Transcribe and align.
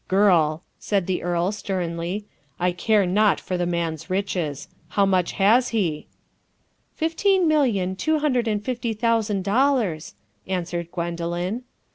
"Girl," 0.07 0.63
said 0.79 1.05
the 1.05 1.21
earl 1.21 1.51
sternly, 1.51 2.25
"I 2.59 2.71
care 2.71 3.05
not 3.05 3.39
for 3.39 3.55
the 3.55 3.67
man's 3.67 4.09
riches. 4.09 4.67
How 4.87 5.05
much 5.05 5.33
has 5.33 5.67
he?" 5.69 6.07
"Fifteen 6.95 7.47
million 7.47 7.95
two 7.95 8.17
hundred 8.17 8.47
and 8.47 8.65
fifty 8.65 8.93
thousand 8.93 9.43
dollars," 9.43 10.15
answered 10.47 10.91
Gwendoline. 10.91 11.65